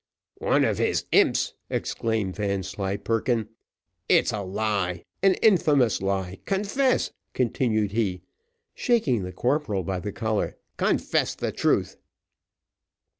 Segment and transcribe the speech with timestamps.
[0.39, 3.49] "One of his imps," exclaimed Vanslyperken;
[4.09, 8.23] "it's a lie an infamous lie, confess," continued he,
[8.73, 11.97] shaking the corporal by the collar "confess the truth."